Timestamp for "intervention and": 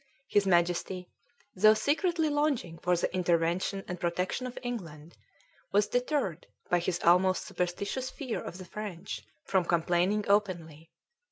3.13-3.99